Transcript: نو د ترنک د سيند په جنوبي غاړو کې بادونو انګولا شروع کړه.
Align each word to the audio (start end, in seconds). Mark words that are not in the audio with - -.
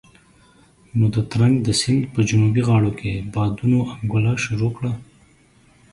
نو 0.97 1.05
د 1.15 1.17
ترنک 1.31 1.55
د 1.63 1.69
سيند 1.81 2.01
په 2.13 2.19
جنوبي 2.29 2.61
غاړو 2.67 2.91
کې 2.99 3.11
بادونو 3.33 3.79
انګولا 3.95 4.33
شروع 4.45 4.71
کړه. 4.77 4.91